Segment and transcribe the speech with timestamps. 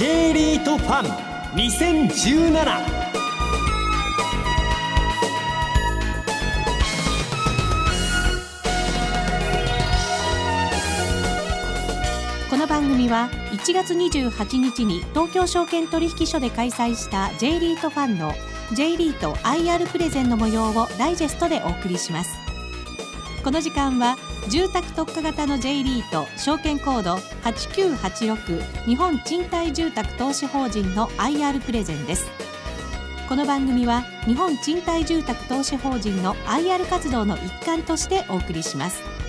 [0.00, 1.04] J リートファン
[1.58, 2.64] 2017
[12.48, 18.32] この番組は1月28日に東京証券取引所で開催した J リートファンの
[18.72, 22.38] J リート IR プレゼンの模様をダイジェストでお送りします。
[23.44, 24.16] この時間は
[24.48, 32.26] 住宅特化型の J リート証券コード8986日本賃貸住宅投資法人の IR プレゼンです。
[33.28, 39.19] この番組は日本賃貸住宅投資法人の IR 活動の一環としてお送りします。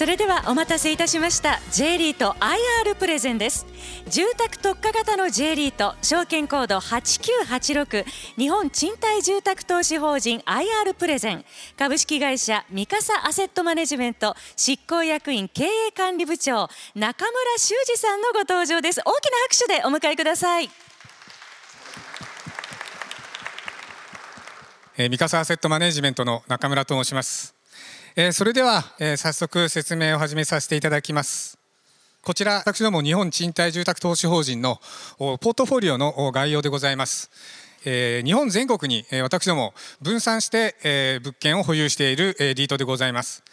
[0.00, 3.66] それではお待たせいたしました J リート IR プレゼンです。
[4.08, 8.06] 住宅特化型の J リート証券コード8986
[8.38, 11.44] 日本賃貸住宅投資法人 IR プレゼン。
[11.76, 19.00] 株式会社三笠アセットマネジメント執行役員経営管理部長中村修二さんのご登場です。
[19.00, 19.12] 大きな
[19.50, 20.70] 拍手でお迎えください。
[24.96, 27.59] えー、三笠アセットマネジメントの中村と申します。
[28.16, 31.56] えそれでは、え早速説明を始めさせていただきます。
[32.22, 34.80] こちら私ども日本賃貸住宅投資法人の
[35.18, 37.30] ポートフォリオの概要でございます。
[37.84, 43.44] え日本全国に、え私ども分散して、え物件を保有している、えリートでございます、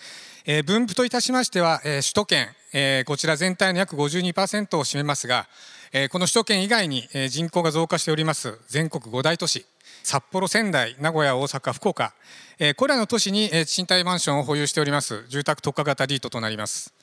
[0.45, 5.47] え分布といたしましては、え首都圏、えこちら全体の約52%を占めますが、
[5.93, 9.67] えこの首都圏以外に、え人口が増加しております全国5大都市。
[10.07, 12.13] 札幌、仙台、名古屋、大阪、福岡、
[12.59, 16.93] えこれらの都市に、え賃貸マンションを保有しております住宅特化型リートとなります。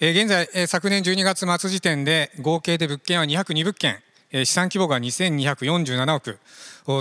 [0.00, 3.98] え現在、え昨年12月末時点で合計で物件は202物件、
[4.32, 6.38] え資産規模が2247億、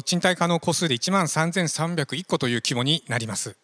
[0.04, 3.56] 賃貸可能戸数で1万3301個という規模になります。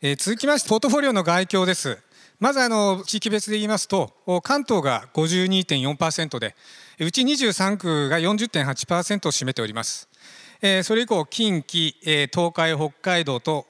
[0.00, 1.98] え続きまして、ポートフォリオの概況です。
[2.38, 4.12] まずあの地域別で言いますと
[4.44, 6.54] 関東が52.4%で
[7.00, 10.07] うち23区が40.8%を占めております
[10.60, 13.66] えそれ以降近畿、え東海北海道と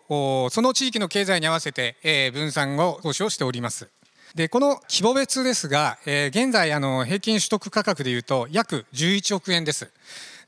[0.50, 3.88] その地域の経済に合わせて、え分散を投資をしております。
[4.34, 9.90] でこの規模別ですが、え現在あの平均取得価格でいうと約11億円です。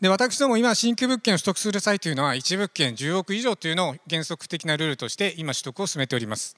[0.00, 6.56] で私ども今新規物件を取得する際というのは1物件10億以上というのを原則的なルールとして今取得を進めております。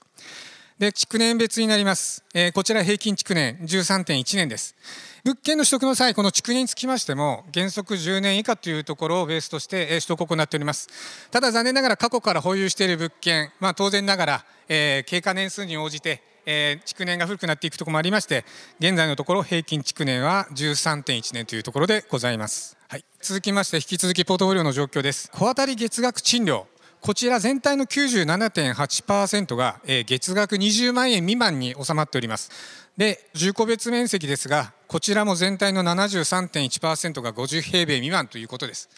[0.82, 4.74] で築年別になります、えー、こちら平均築年13.1年です。
[5.22, 10.88] 物件の取得の際この築年につきましても原則10年以下というところをベースとしてえ取得を行っております。
[11.30, 18.44] ただ残念ながら過去から保有している物件、まあ、当然ながら、えー、経過年数に応じてえー、築年が古くなっていくところもありまして
[18.80, 25.30] 現在のところ平均築年は13.1年というところでございます、はい、続きまして引き続きポートフォリオの状況です。
[25.30, 26.66] 小当たり月額賃料。
[27.02, 32.50] こちら全体の97.8%が、月額20万円未満に収まっております。
[32.96, 38.88] で住戸別面積ですがこちらも全体の73.1%が50平米未満ということです。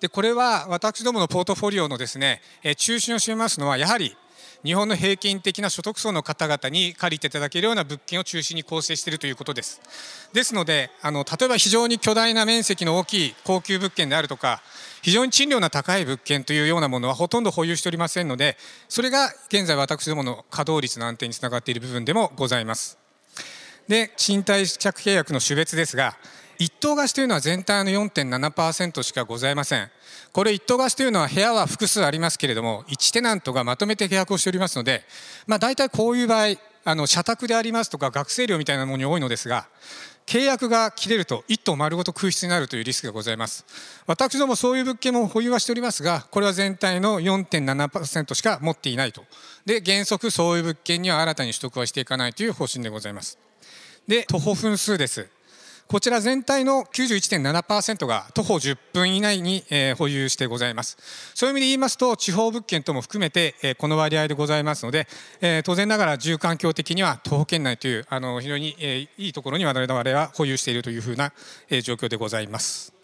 [0.00, 2.42] でこれは私どものポートフォリオのですね、
[2.76, 4.14] 中心を占めますのはやはり
[4.62, 9.80] 日本の平均的な所得層の方々に借りていただけるような物件を中心に構成しているということです。
[10.34, 14.62] ですのであの例えば非常に巨大な面積の大きい高級物件であるとか
[15.04, 18.56] 非常に賃料の高い物件というようなものはほとんど保有しておりませんので
[18.88, 22.98] それが現在私どもの稼働率の安定につながっている部分でもございます。
[23.86, 26.16] で賃貸借契約の種別ですが
[26.58, 29.90] 一棟貸しというのは全体の4.7%しかございません。
[30.32, 35.02] これ一棟貸しというのは部屋は複数ありますけれども1テナントがまとめて契約をしておりますので、
[35.46, 36.56] まあ、大体こういう場合
[36.86, 39.66] あの社宅でありますとか学生寮みたいなものに多いのですが
[40.26, 43.64] 契約が切れると1棟丸ごと空室になるというリスクがございます。
[44.06, 49.24] 私どもそういう物件も保有はしておりますがこれは全体の4.7%しか持っていないと。
[49.66, 53.38] で原則そういう物件には新たに取得はしていかないという方針でございます。
[54.08, 55.28] で徒歩分数です。
[55.86, 59.64] こちら全体の91.7%が徒歩10分以内に、
[59.96, 60.96] 保有してございます。
[61.34, 65.06] そういう意味で言いますと地方物件とも含めて、この割合でございますので、
[65.64, 71.32] 当然ながら住環境的には徒歩圏内というあの非常に、いいところに我々は保有しているというふうな、
[71.82, 72.94] 状況でございます、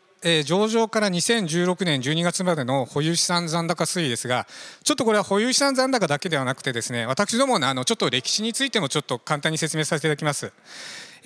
[0.44, 4.46] 上場から2016年12月までの保有資産残高推移ですが
[4.84, 10.52] ちょっとこれは保有資産残高だけではなくてですね私どものあのちょっと歴史についてもちょっと簡単に説明させていただきます。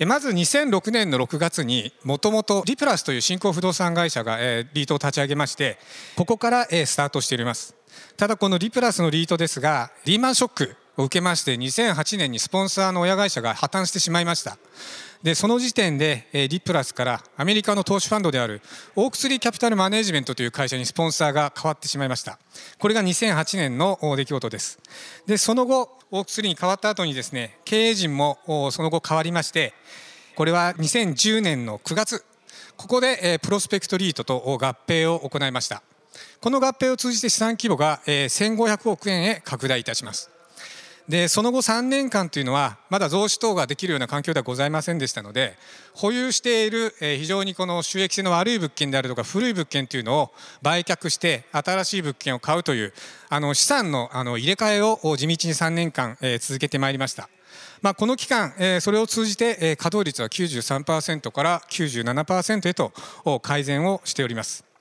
[0.05, 5.77] まず2006年の6月にもともとリプラスという新興不動産会社がリートを立ち上げまして
[6.17, 7.75] ここからスタートしております。
[8.17, 14.57] ただこのリプラスのリートですがリーマンショックを受けまして2008年にスポンサーの親会社が破綻してしまいました。
[15.23, 18.61] でその時点で、リプラスからアメリカの投資ファンドである
[18.95, 22.37] オークツリーキャピタルマネジメントという会社にスポンサーが変わってしまいました。
[22.77, 24.79] これが2008年の出来事です。
[25.25, 28.37] でその後オークツリーに変わった後にですね経営陣も
[28.71, 29.73] その後変わりまして
[30.35, 32.23] これは2010年の9月
[32.77, 35.81] ここで、プロスペクトリートと合併を行いました。
[36.41, 40.29] この合併を通じて資産規模が、1500億円へ拡大いたします。
[41.07, 45.55] でその後3年間というのはまだ増資等ができるような環境ではございませんでしたので
[45.93, 50.31] 保有している非常にこの収益性の悪い物件であるとか古い物件というのを
[50.63, 52.93] 売却して新しい物件を買うという
[53.29, 57.29] あの資産のあの入れ替えを地道に3年間続けてまいりました。
[57.81, 62.91] まあ、この期間、それを通じて稼働率は93%から97%へと
[63.41, 64.74] 改善をしております。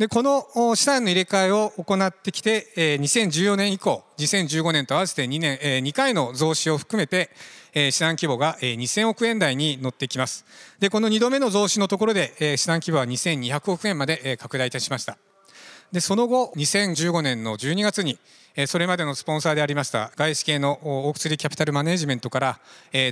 [0.00, 7.28] でこの資産の入れ替えを行ってきて、え2014年以降2015年と合わせて2年、2回の増資を含めて、
[7.74, 10.46] 資産規模が、え2000億円台に乗ってきます。
[10.78, 15.18] でこの2度目の増資のところで、資産規模は2200億円まで、拡大いたしました。
[15.92, 18.18] でその後2015年の12月に
[18.66, 22.60] それまでのスポンサーでありました外資系のオークツリーキャピタルマネジメントから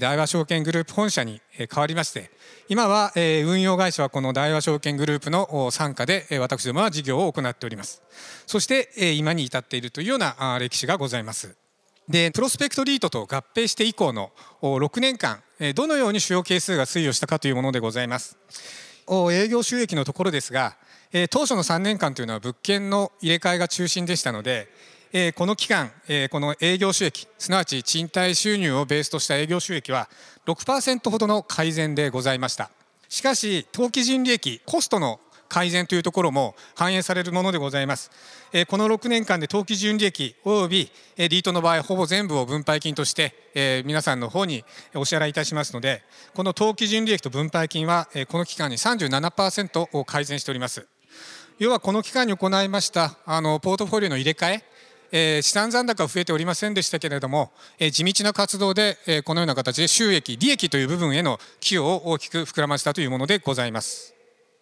[0.01, 2.31] 大和証券グループ本社に変わりまして
[2.69, 8.03] 今は運用会社はこの大和証券グループの傘下で私どもは事業を行っております。
[8.47, 11.57] そして今に至っているというような歴史がございます。
[12.09, 14.33] でプロスペクトリートと合併して以降の
[14.63, 15.43] 6年間
[15.75, 18.37] どのように主要係数が推移をしたかというものでございます。
[19.33, 20.77] 営業収益のところですが
[21.13, 24.69] え当初の3年間というのは物件の入れ替えが中心でしたので
[25.13, 30.09] えこの期間、えこの営業収益すなわち賃貸収入をベースとした営業収益は
[30.47, 32.71] 6%ほどの改善でございました
[33.09, 38.11] しかし当期純利益コストの改善というところも反映されるものでございます。
[38.69, 44.65] この6年間で当期純利益およびリートの場合ほぼ全部を分配金として皆さんの方に
[44.95, 46.03] お支払いいたしますので
[46.35, 50.87] この当期純利益と分配金はこの期間に37%を改善しております。
[51.59, 54.65] 要はこの期間に行いましたあのポートフォリオの入れ替え
[55.11, 64.15] えー、資産残高は増えておりませんでしたけれども、えー、地道な活動で、えー、このような形で収益利益という部分への寄与を大きく膨らませたというものでございます。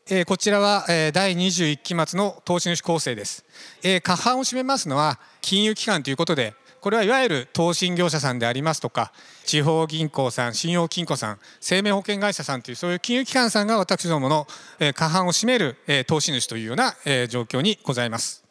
[0.08, 3.44] えー、こちらは、えー、第21期末の投資主構成です、
[3.82, 6.54] えー、過半を占めますのは金融機関ということで
[6.86, 9.10] これはいわゆる投信業者さんでありますとか
[9.44, 14.46] 地方銀行さん信用金庫さん生命保険会社さんというそういう金融機関さんが私どもの
[14.94, 16.94] 過半を占める投資主というような
[17.26, 18.44] 状況にございます。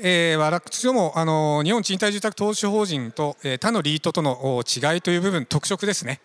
[0.00, 6.20] えー、私どもあの日本賃貸住宅投資法人と、え、他のリートとの違いという部分特色ですね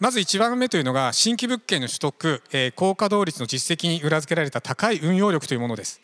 [0.00, 6.02] まず1番目というのが新規物件の取得、えー、高稼働率の実績に裏付けられた高い運用力というものです、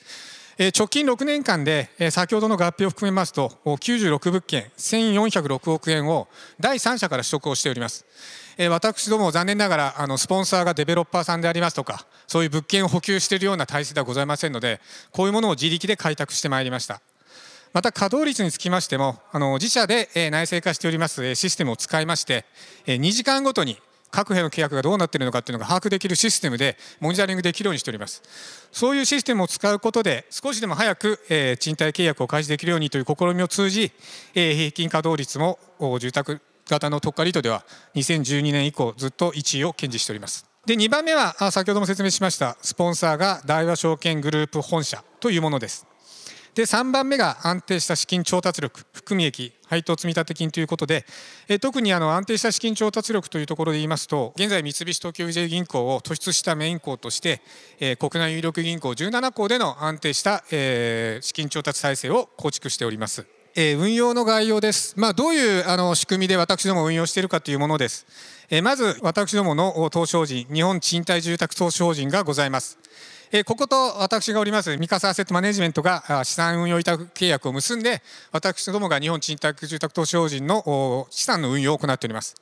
[0.58, 6.28] 直近6年間で、先ほどの合併を含めますと96物件1406億円を
[6.60, 8.06] 第三者から取得をしております。
[8.70, 14.80] 私ども残念ながらあのスポンサーがデベロッパーさんでありますとかそういう物件を補給しているような体制ではございませんので
[15.10, 17.00] こういうものを自力で開拓してまいりました。
[17.72, 22.44] また稼働率につきましてもあの自社で内製化しておりますシステムを使いまして
[22.86, 23.78] 2時間ごとに
[24.14, 28.22] 各部の契約がどうなっているのかっていうのが把握できるシステムでモニタリングできるようにしております。
[28.70, 33.90] そういうシステムを使うことで少しでも早く、え賃貸契約を開始できるようにという試みを通じ、
[34.36, 35.58] え平均稼働率も
[35.98, 37.64] 住宅型の特化リートでは
[37.96, 40.46] 2012年以降ずっと1位を堅持しております。
[40.64, 45.86] で2番目は先ほども説明しましたスポンサーが大和証券グループ本社というものです。
[46.54, 51.04] で3番目が安定した資金調達力含み益配当積立金ということで、
[51.60, 57.40] 特にあの安定した資金調達力というところで言いますと現在三菱東京 j 銀行を突出したメイン校として、
[57.98, 63.26] 国内有力銀行17校での安定した、資金調達体制を構築しております。
[63.56, 68.06] 運用の概要です、まあ、どういうあの仕組みで私ども運用しているかというものです、
[68.62, 72.78] まず私どもの投資法人日本賃貸住宅投資法人がございます。
[73.36, 78.00] えここと私がおります三笠アセットマネジメントが資産運用委託契約を結んで
[78.30, 82.36] 私どもが日本賃貸住宅投資法人の資産の運用を行っております。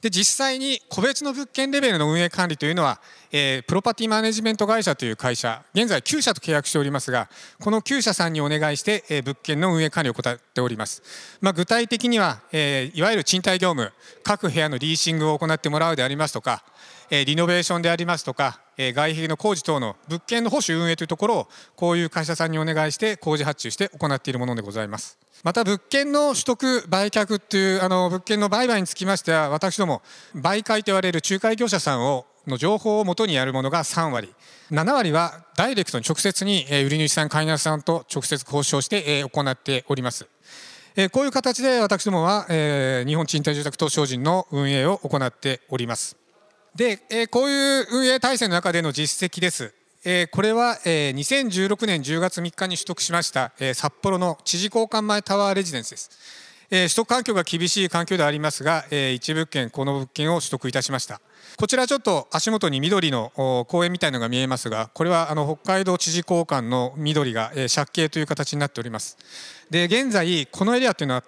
[0.00, 7.28] で実際に個別の物件レベルの運営管理というのは、えー、プロパティマネジメント会社という会社現在9社と契約しておりますが
[7.60, 11.02] この9社さんにお願いして、えー、物件の運営管理を行っております、
[11.42, 13.92] まあ、具体的には、えー、いわゆる賃貸業務
[14.22, 16.64] 各部屋のリーシングを行ってもらうでありますとか
[17.10, 25.18] リノベーションでありますとか外壁の工事等の物件の保守運営というところをこういう会社さんにお願いして工事発注して行っているものでございます。
[25.42, 30.02] また物件の取得売却というあの物件の売買につきましては私ども
[30.36, 34.32] 媒介と言われる仲介業者さんをの情報をもとにやるものが3割。
[34.70, 40.26] 7割はダイレクトに直接に売り主さん買い主さんと直接交渉して行っております、
[41.12, 46.19] こういう形で私どもは、日本賃貸住宅投資法人の運営を行っております。
[46.74, 49.74] で、えー、こういう運営体制の中での実績です。
[50.04, 56.10] えー、これは、えー、2016年10月3日に取得しました、えー、札幌の知事交換前タワーレジデンスです、
[56.70, 61.20] えー、取得環境が厳しい環境でありますが、えー、一物件この物件を取得いたしました。
[61.58, 63.30] こちらちょっと足元に緑の
[63.68, 69.18] 公園みたいのが見えますがこれはあの北海道知事交換の緑が、えー、借景という形になっております。
[69.68, 71.24] で現在このエリアというのは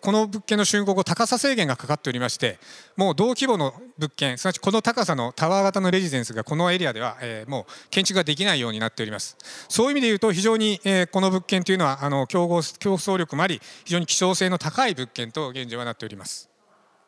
[0.00, 2.58] この物件の竣工後高さ制限がかかっておりまして
[2.96, 9.36] もう同規模の物件すなわちこの高さのタワー型のレジデンスがこのエリアでは、えー、もう建築ができないようになっております。
[9.68, 16.48] そういう意味でいうと非常に、えー、この物件というのはあの競合競争力もあり非常に希少性の高い物件と現状はなっております、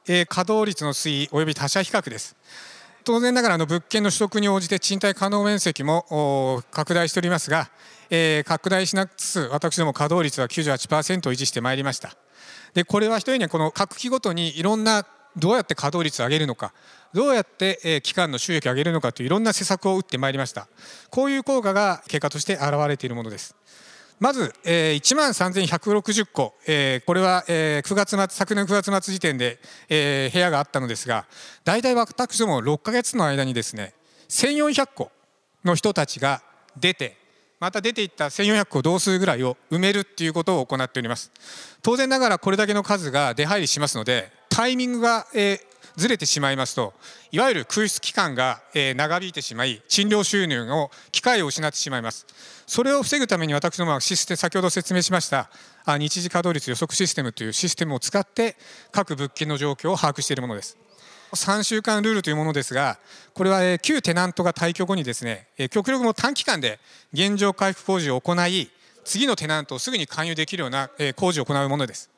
[0.07, 2.37] えー、稼働率の推移および他社比較です。
[3.05, 7.71] 当然ながらの物件の取得に応じて賃貸可能面積も拡大しておりますが、
[8.11, 12.15] えー、拡大しなくつつ私ども稼働率は98%を維持してまいりました。
[12.75, 16.73] でこれは一重にこの各期ごとにいろんなどうやって稼働率を上げるのか
[17.13, 20.69] どうやって、え期間の収益を上げるのかといういろんな施策を打ってまいりました。
[21.11, 23.57] こういう効果が結果として現れているものです。
[24.21, 29.59] まず、えー、1万3160戸、えー、これは、えー、9月末昨年9月末時点で、
[29.89, 31.25] えー、部屋があったのですが
[31.65, 33.95] 大体私ども6か月の間にですね
[34.29, 35.11] 1400戸
[35.65, 36.43] の人たちが
[36.77, 37.17] 出て
[37.61, 41.31] また出ていった1400個同数ぐらいを埋めるっていうことを行っております。
[41.83, 45.61] 当然ながらこれだけの数が出入りしますのでタイミングが、え、
[45.97, 46.95] ずれてしまいますと
[47.33, 52.27] いわゆる空室期間が、え、長引いてしまい賃料収入の機会を失ってしまいます。
[52.67, 55.51] それを防ぐために私どもはシステ先ほど説明しました
[55.87, 58.57] 日時稼働率予測システムというシステムを使って
[58.93, 60.79] 各物件の状況を把握しているものです。
[61.33, 62.99] 3週間ルールというものですが
[63.35, 66.79] これは旧テナントが退去後にですね極力も短期間で
[67.13, 68.71] 現状回復工事を行い
[69.05, 72.11] 次のテナントをすぐに勧誘できるような工事を行うものです。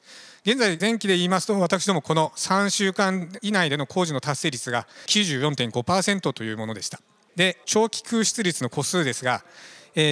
[0.44, 7.00] 現在前期で言いますと私どもこの3週間以内での工事の達成率が94.5%というものでした。
[7.36, 9.44] で長期空室率の個数ですが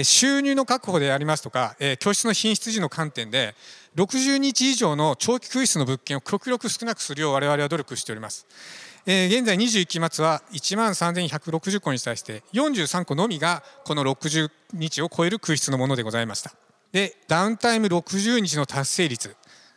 [0.04, 3.54] 収入の確保でありますとか、え教室の品質時の観点で
[3.97, 8.47] 60日以上の長期空室の物件を極力少なくするよう我々は努力しております。
[9.12, 16.52] えー、現在21期末は1万3160個に対して43個のみがこの60日を超える空室のものでございました。
[16.93, 19.35] でダウンタイム60日の達成率。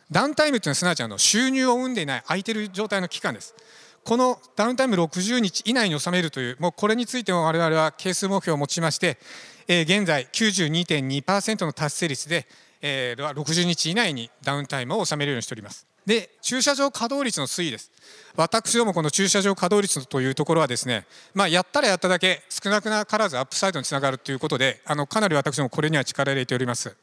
[0.08, 3.56] ダウンタイムというのはすなわちあの収入を生んでいない空いている状態の期間です。
[4.04, 9.18] このダウンタイム60日以内に収めるというもうこれについても我々は係数目標を持ちまして、
[9.66, 12.46] えー、現在92.2%の達成率で、
[12.80, 15.88] えー、60日以内にダウンタイムを収めるようにしております。
[16.06, 17.90] で駐車場稼働率の推移です。
[18.36, 26.96] 私どもこの駐車場稼働率というところはですね、まあ、やったらやっただけ少なくなからずアップサイドにつながるということであのかなり私どもこれには力を入れております、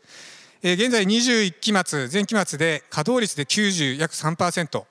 [0.62, 4.84] えー、現在21期末前期末で稼働率で90約3%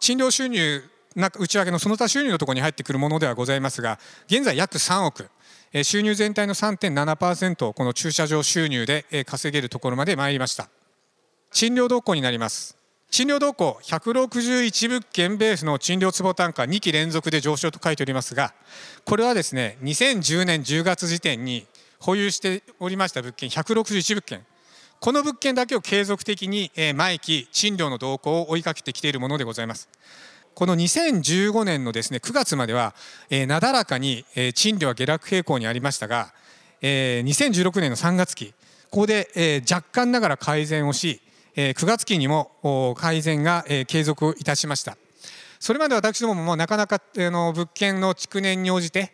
[0.00, 0.82] 賃料収入
[1.14, 5.28] 内訳のその他収入のところに入ってくるものではございますが現在約3億。
[5.84, 10.68] 収入全体の3.7%をこの駐車場収入で稼げるところまで参りました。
[11.50, 12.81] 賃料動向になります。
[13.12, 18.54] 賃料動向161物件ベースの賃料坪単価2期連続で上昇と書いておりますが
[19.04, 21.66] これはですね2010年10月時点に
[22.00, 24.46] 保有しておりました物件161物件。
[24.98, 29.88] この物件だけを継続的に毎期賃料の動向を追いかけてきているものでございます。
[30.54, 32.94] この2015年のですね9月までは、
[33.30, 36.32] え、なだらかに、え、賃料は下落傾向にありましたが、
[36.80, 38.54] え、2016年の3月期
[38.90, 41.20] ここで、え、若干ながら改善をし
[41.56, 44.96] 9月期にも改善が継続いたしました
[45.60, 49.12] それまで私どももなかなか物件の築年に応じて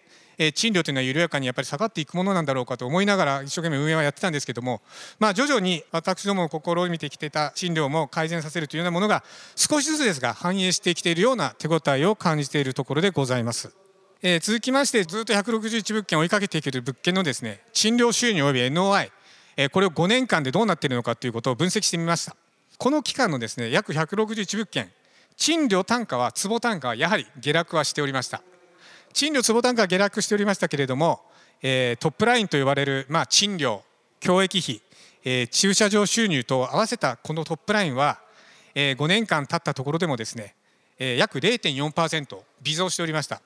[0.55, 4.83] 賃料というのは緩やかにやっぱり下がっていくものなんだろうかと思いながら一生懸命運営はやってたんですけども、
[5.19, 9.25] まあ、徐々に私どもを試みてきてた賃料も改善させるというようなものが
[9.57, 13.75] 少しずつですが反映してきているような手応えを感じているところでございます。
[14.23, 19.13] えー、続きましてずっと161物件を追いかけていける物件のですね賃料収入および NOI
[19.73, 22.37] これを5年間でどうなっているのかということを分析してみました。
[22.79, 24.91] この期間のですね約161物件。
[25.37, 28.43] 賃料単価は坪単価はやはり下落はしておりました。
[29.13, 31.23] 賃料坪単価は下落しておりましたけれども、
[31.63, 33.83] え、トップラインと呼ばれる、まあ、賃料
[34.21, 34.81] 教育費、
[35.25, 38.21] え、駐車場収入と合わせたこのトップラインは、
[38.75, 40.55] え、5年間経ったところでもですね、
[40.99, 43.41] え、約0.4%微増しておりました。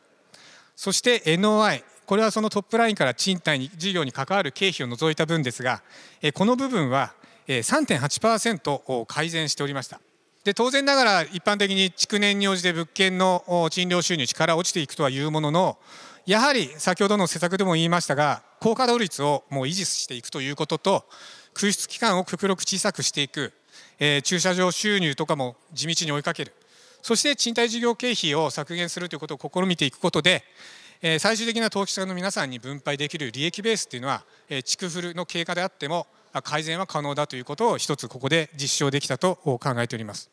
[0.76, 5.82] そして NOI これはそのトップラインから賃貸に事業に関わる経費を除いた分ですが
[6.34, 7.14] この部分は
[7.46, 10.00] 3.8%改善しておりました。
[10.44, 15.78] で当然ながら一般的に築年に応じて物件の賃料収入力落ちていくとはいうものの
[16.26, 21.04] やはり先ほどの施策でも言いましたが高稼働率をもう維持していくということと
[21.54, 23.52] 空室期間を極力小さくしていく
[24.04, 26.52] えー、駐車場収入とかも地道に追いかける。
[27.02, 30.44] そして賃貸事業経費を削減するということを試みていくことで、
[31.18, 36.06] 最終的な投資家の皆さんに分配できる利益ベースというのは、えー、築フルの経過であっても
[36.44, 40.30] 改善は可能だということを一つここで実証できたと考えております。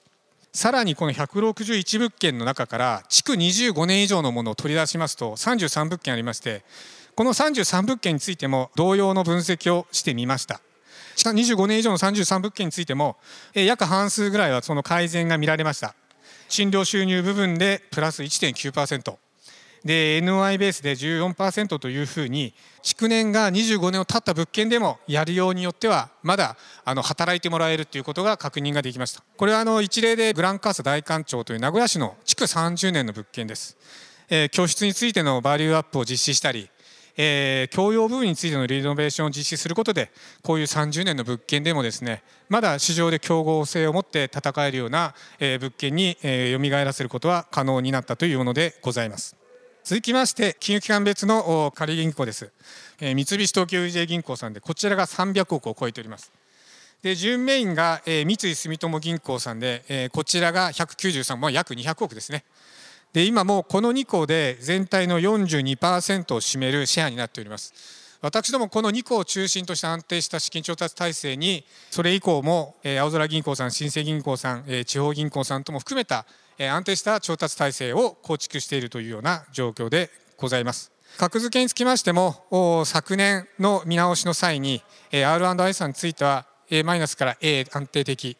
[0.53, 6.63] さらにこの161物件の中から築25年以上のものを取り出しますと33物件ありまして
[7.15, 10.61] この33物件についても同様の分析をしてみました。
[11.17, 13.17] 25年以上の33物件についても
[13.55, 15.95] 約半数ぐらいはその改善が見られました。
[16.47, 19.17] 賃料収入部分でプラス1.9%
[19.83, 29.23] で NOI ベースで14%というふうに築年が25年を経った物件でもやるようによってはまだあの働いてもらえるということが確認ができました。
[29.37, 33.77] これはあの一例でグランカーサ大官庁という名古屋市の築30年の物件です、
[34.29, 36.69] えー、居室についてのバリューアップを実施したり
[37.21, 40.09] えー、共用部分についてのリノベーションを実施することで
[40.41, 49.38] こういう30年の物件でもですねまだ市場で競合性を持って戦えるような、えー、物件に、えー、蘇らせることは可能になったというものでございます。
[49.83, 52.51] 続きまして金融機関別の仮銀行です、
[52.99, 56.31] えー、三菱東京 UJ 銀行さんでこちらが300億を超えております。
[57.01, 62.43] で準メインが、えー、三井住友銀行さんで、えー、こちらが193、まあ、約200億ですね。
[63.13, 67.73] で今もうこの2校で全体の42%を占めるシェアになっております。
[68.21, 76.25] 私どもこの2校を中心とした安定した資金調達体制にそれ以降も青空銀行さん新生銀行さん地方銀行さんとも含めた
[76.57, 80.91] 安定した調達体制を構築しているというような状況でございます。
[81.17, 88.37] 格付けにつきましても昨年の見直しの際に R&I さんについては A マイナスから A 安定的。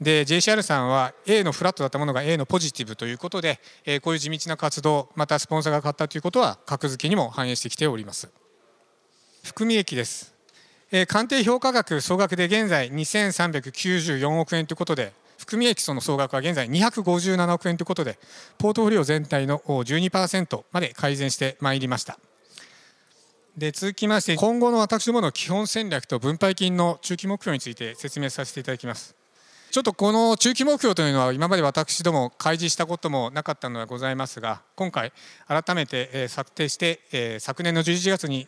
[0.00, 3.58] で JCR さんは A のフラットだったものが A のポジティブということで、
[4.02, 8.28] こういう地道な活動またスポンサーが買ったということは格付けにも反映してきております。
[9.46, 10.34] 含み益です、
[10.90, 18.18] え鑑定評価額総額で現在2394億円ということで含み益その総額は現在257億円ということで
[18.58, 22.18] ポートフォリオ全体の12%まで改善してまいりました。
[23.56, 29.14] で続きまして今後の私どもの基本戦略と分配金の中期目標について説明させていただきます。
[29.70, 35.12] ちょっとこの中期目標というのは今まで私ども開示したこともなかったのでございますが今回
[35.46, 38.46] 改めて策定して昨年の11月に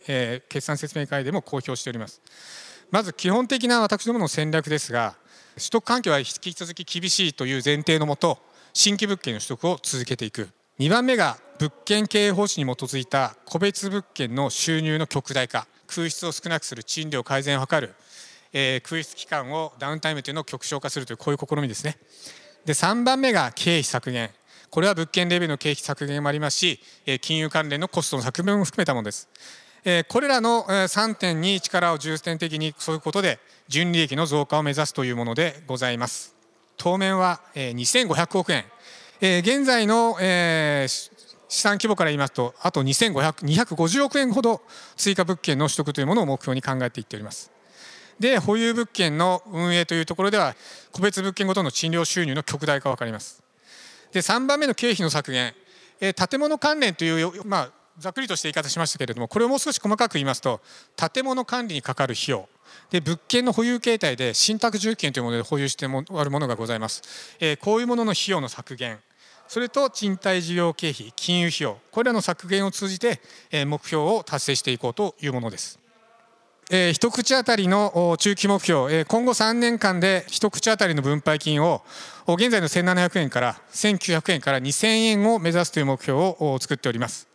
[0.49, 2.21] 決算説明会でも公表しております。
[2.91, 5.15] まず基本的な私どもの戦略ですが
[5.55, 8.39] 取得環境は引き続き厳しいという前提のもと
[8.73, 10.49] 新規物件の取得を続けていく。
[10.79, 17.93] 2番目が物件経営方針に基づいた個別物件の収入の極大化空室を少なくする賃料改善を図る。
[18.53, 21.97] えー、空室期間をダウンタイムというのを極小化するというこういう試みですね。
[22.65, 24.31] で3番目が経費削減。
[24.69, 26.79] これは物件レベルの経費削減もありますし
[27.21, 29.27] 金融関連のコストの削減も含めたものです。
[30.09, 36.35] これらの3点に力を重点的にそういうことで純利益の増加を目指すというものでございます。
[36.77, 38.65] 当面は2500億円。
[39.21, 44.61] 現在の資産規模から言いますとあと2500億円ほど
[44.95, 47.58] 追加物件の取得というものを目標に考えていっております。
[48.19, 50.55] で保有物件の運営というところでは
[50.91, 53.41] 個別物件ごとの賃料収入の極大化分かります。
[54.11, 55.53] で3番目の経費の削減。
[56.01, 60.61] え建物関連という、まあ、ざっくりとした言い方しましたけれどもこれをもう少し細かく言いますと
[60.95, 62.47] 建物管理にかかる費用。
[62.89, 67.01] で物件の保有形態で信託住建というもので保有してあるものがございます、
[67.39, 68.99] えこういうものの費用の削減。
[69.47, 71.79] それと賃貸事業経費金融費用。
[71.91, 73.19] これらの削減を通じて
[73.65, 75.78] 目標を達成していこうというものです。
[76.71, 81.81] えー、一口当たりの中期目標、えー、今後3年間で一口当たりの分配金を
[82.27, 87.27] 現在の1700円から1900円から2000円を目指すという目標を作っております。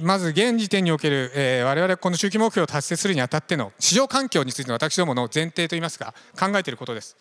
[0.00, 7.16] まず現時点における、えー、我々この中期目標を達成するにあたっての市場環境についての私どもの前提といいますか考えていることです。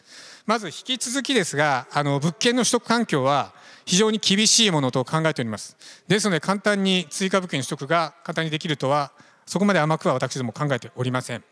[0.45, 3.51] まず引き続きですがあの物件の取得環境は
[3.85, 5.75] 非常に厳しいものと考えております。
[6.07, 9.11] ですので簡単に追加物件取得が簡単にできるとは
[9.45, 11.43] そこまで甘くは私ども考えておりません。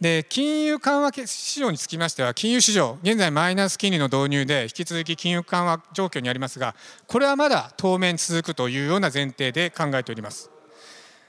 [0.00, 6.74] で金融緩和市場につきましては金融市場現在マイナス金利の導入で引き続き金融緩和状況にありますが
[7.06, 10.50] これはまだ当面続くというような前提で考えております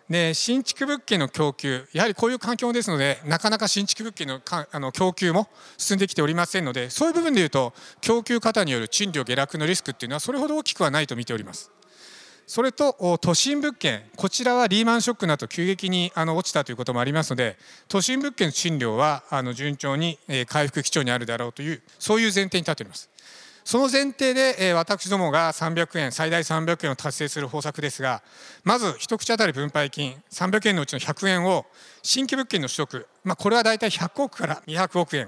[0.09, 5.47] で新築物件の供給やはりこういう環境ですのでなかなか新築物件のかあの供給も
[5.77, 11.71] 進んできておりませんのでそういう部分でいうと供給過多による賃料下落のリスクっていうのはそれほど大きくはないと見ております
[12.47, 17.57] それと都心物件こちらはリーマンショックの後急激にあの落ちたということもありますので
[17.89, 23.09] 都心物件の賃料はあの順調に回復基調にあるだろうというそういう前提に立っております。
[23.65, 28.23] その前提で私どもが300円最大300円を達成する方策ですが
[28.63, 31.65] まず一口当たり分配金300円のうちの100円を
[32.01, 35.27] 新規物件の取得、まあ、これは大体100億から200億円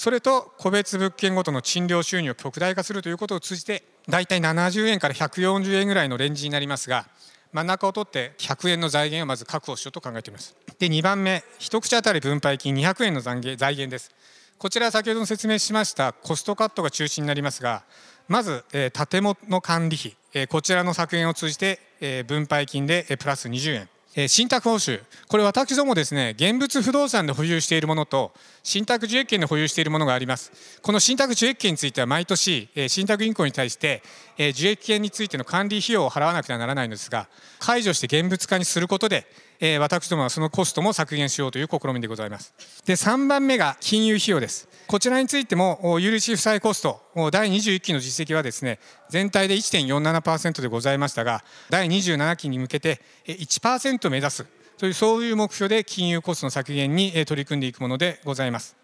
[0.00, 7.04] それと個別物件ごとの賃料収入を極大化するということを通じて大体70円から140円ぐらいのレンジになりますが
[7.52, 10.56] 真ん中を取って100円の財源をまず確保しようと考えています。
[10.78, 14.10] で2番目一口当たり分配金200円の財源です。
[14.56, 17.82] こちらは先ほど説明しましたコストカットが中心になりますが
[18.26, 23.88] まず、え建物管理費、えこちらの削減を通じて、え分配金で、えプラス20円。
[24.26, 25.00] 信託報酬。
[25.28, 28.32] これ私どもですね現物不動産で保有しているものと
[28.64, 30.80] 信託受益権で保有しているものがあります。
[30.82, 34.02] この信託受益権については毎年、信託銀行に対して、
[34.36, 37.28] 受益権についての管理費用を払わなくてはならないのですが
[37.60, 39.26] 解除して現物化にすることで、
[39.60, 42.54] え私どもはそのコストも削減しようという試みでございます。
[42.86, 44.68] で3番目が金融費用です。
[44.86, 54.46] こちらについても有利子負債コスト第21期の実績はですね全体で1.47%でございましたが第27期に向けて1%目指す。
[54.78, 58.76] というそういう目標で金融コストの削減に取り組んでいくものでございます。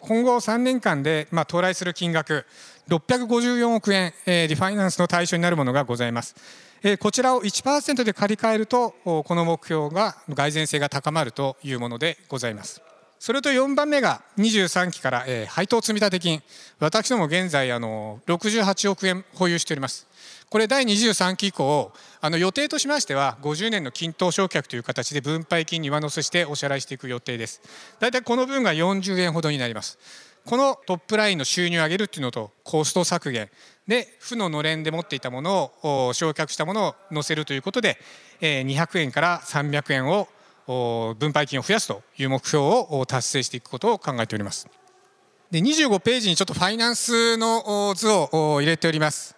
[0.00, 2.46] 今後3年間で、まあ、到来する金額
[2.88, 6.34] 654億円、えリファイナンスの対象になるものがございます、
[6.98, 12.80] こちらを1%で借り換えるとこの目標が蓋然性が高まるというものでございます。
[13.18, 16.42] それと4番目が23期から、えー、配当積立金。
[16.78, 20.06] 私ども現在あの68億円保有しております。
[20.48, 27.60] これ第23期以降あの予定としましては50年の均等償却という形で分配金に上乗せしてお支払いしていく予定です。
[28.00, 29.98] 大体この分が40円ほどになります。
[30.44, 33.50] このトップラインの収入を上げるっていうのとコスト削減。
[33.86, 37.98] で負ののれんで持っていたものを償却したものを載せるということで
[38.40, 40.28] 200円から300円を
[41.18, 44.68] 分配金を増やすという目標を達成していくことを考えております。
[45.50, 49.34] で25ページにちょっとファイナンスの図を入れております、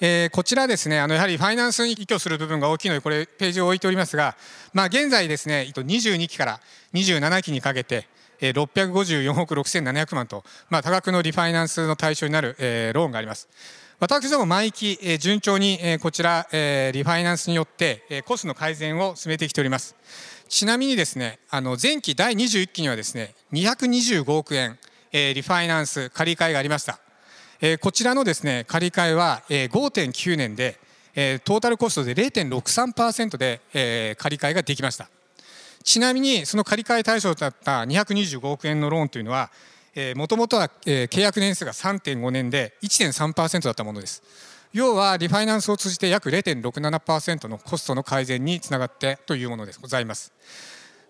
[0.00, 4.36] えー、こちらですねあのやはりファイナンスに依拠する部分が大きいのでこれページを置いておりますが、
[4.72, 6.60] まあ、現在ですね22期から
[6.94, 8.06] 27期にかけて
[8.40, 13.48] 654億6700万と、まあ、多額のリファイナンスの対象になる、えー、ローンがあります。
[13.98, 19.96] 私ども毎期、えー、順調に、えー、こちら、えー、リファイナンスによって、えー、コストの改善を進めてきております。
[20.48, 24.78] ちなみにですねあの前期第21期にはですね225億円、
[25.12, 26.98] えー、リファイナンス借り換えがありました、
[27.60, 30.78] えー、こちらのですね借り換えは、えー、5.9年で、
[31.14, 35.08] えー、トータルコストで0.63%で、えー、借り換えができました。
[35.86, 39.50] ちなみにその借り換え対象だった225億円のローンというのは
[40.16, 44.22] もともとは、契約年数が3.5年で1.3%だったものです。
[44.74, 50.32] 要はリファイナンスを通じて約0.67%のコストの改善につながってというものでございます。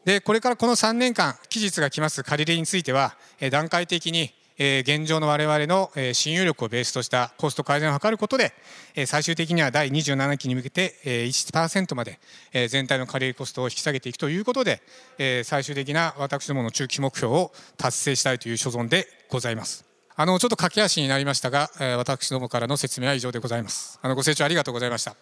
[0.04, 3.16] でこれからこの3年間期日が来ます借り入れについては
[3.50, 8.52] 段階的にえ現状の我々の信用力をベースとしたコスト改善を図ることで
[8.94, 12.18] え最終的には第27期に向けてえ1%まで
[12.52, 14.82] え全体の借り入れコストを引き下げていくということで
[15.18, 19.84] え最終的な私どもの中期目標を達成したいという所存でございます。
[20.18, 23.98] あのちょっと駆け足になりましたが、えー、私どもからの説明は以上でございます。
[24.00, 25.14] あのご清聴ありがとうございました。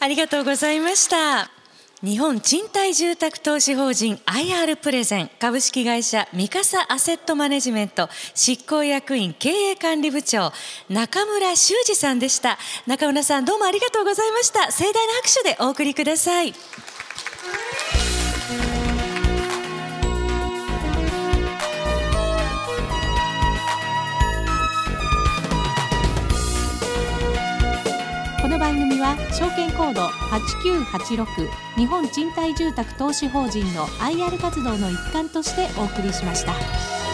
[0.00, 1.57] ありがとうございました。
[2.00, 10.52] 日本賃貸住宅投資法人 IR プレゼン株式会社三笠アセットマネジメント執行役員経営管理部長
[10.88, 12.56] 中村修二さんでした。
[12.86, 14.70] 中村さんどうもありがとうございました。
[14.70, 16.54] 盛大な拍手でお送りください。
[29.32, 37.07] 証券コード8986日本賃貸住宅投資法人の IR 活動の一環としてお送りしました。